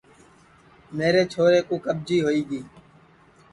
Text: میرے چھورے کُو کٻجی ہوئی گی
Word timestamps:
میرے 0.97 1.23
چھورے 1.31 1.59
کُو 1.67 1.75
کٻجی 1.85 2.17
ہوئی 2.25 2.41
گی 2.49 2.61